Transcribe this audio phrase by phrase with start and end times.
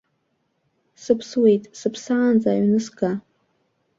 [1.03, 3.11] Сыԥсуеит, сыԥсаанӡа аҩны сга.